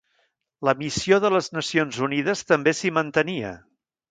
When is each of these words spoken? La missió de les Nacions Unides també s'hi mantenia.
La 0.67 0.73
missió 0.79 1.19
de 1.25 1.31
les 1.35 1.49
Nacions 1.57 2.01
Unides 2.09 2.43
també 2.53 2.75
s'hi 2.79 2.93
mantenia. 3.01 3.55